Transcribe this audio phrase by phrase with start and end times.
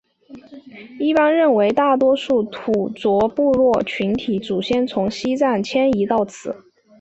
[0.99, 6.55] 一般认为大多数土着部落群体的祖先从西藏迁移到此。